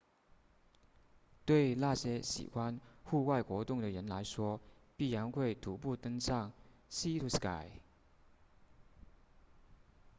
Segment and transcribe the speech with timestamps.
[1.45, 4.59] 对那些喜欢户外活动的人来说
[4.97, 6.51] 必然会徒步登上
[6.89, 7.69] sea to sky